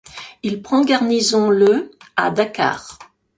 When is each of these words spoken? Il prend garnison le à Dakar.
Il 0.41 0.63
prend 0.63 0.81
garnison 0.83 1.51
le 1.51 1.91
à 2.15 2.31
Dakar. 2.31 2.97